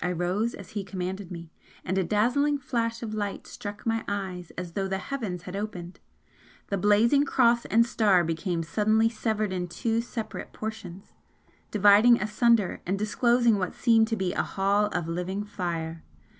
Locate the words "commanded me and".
0.82-1.96